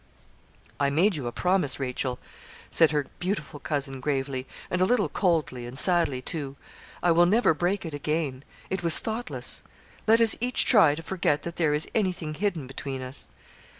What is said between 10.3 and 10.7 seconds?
each